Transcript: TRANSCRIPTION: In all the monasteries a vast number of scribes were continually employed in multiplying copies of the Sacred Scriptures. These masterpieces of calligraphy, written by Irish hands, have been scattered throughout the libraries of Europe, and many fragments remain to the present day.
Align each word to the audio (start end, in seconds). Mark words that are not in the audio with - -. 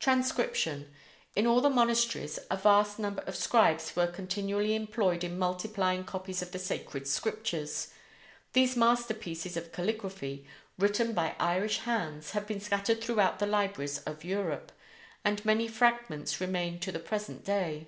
TRANSCRIPTION: 0.00 0.88
In 1.36 1.46
all 1.46 1.60
the 1.60 1.70
monasteries 1.70 2.40
a 2.50 2.56
vast 2.56 2.98
number 2.98 3.22
of 3.22 3.36
scribes 3.36 3.94
were 3.94 4.08
continually 4.08 4.74
employed 4.74 5.22
in 5.22 5.38
multiplying 5.38 6.02
copies 6.02 6.42
of 6.42 6.50
the 6.50 6.58
Sacred 6.58 7.06
Scriptures. 7.06 7.92
These 8.52 8.74
masterpieces 8.76 9.56
of 9.56 9.70
calligraphy, 9.70 10.44
written 10.76 11.12
by 11.12 11.36
Irish 11.38 11.78
hands, 11.82 12.32
have 12.32 12.48
been 12.48 12.60
scattered 12.60 13.00
throughout 13.00 13.38
the 13.38 13.46
libraries 13.46 13.98
of 13.98 14.24
Europe, 14.24 14.72
and 15.24 15.44
many 15.44 15.68
fragments 15.68 16.40
remain 16.40 16.80
to 16.80 16.90
the 16.90 16.98
present 16.98 17.44
day. 17.44 17.86